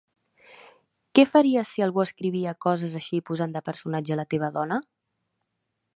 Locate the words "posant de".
3.31-3.65